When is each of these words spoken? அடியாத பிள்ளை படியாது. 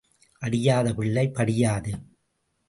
அடியாத 0.41 0.93
பிள்ளை 0.93 1.25
படியாது. 1.29 1.93